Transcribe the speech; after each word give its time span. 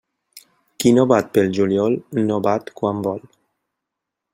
Qui 0.83 0.93
no 0.95 1.03
bat 1.11 1.29
pel 1.37 1.53
juliol 1.59 2.01
no 2.31 2.41
bat 2.49 2.77
quan 2.81 3.09
vol. 3.11 3.25